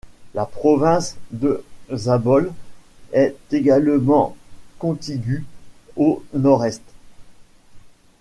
[0.33, 1.63] La province de
[1.93, 2.51] Zabol
[3.11, 4.35] est également
[4.79, 5.45] contigüe
[5.95, 6.81] au nord-est.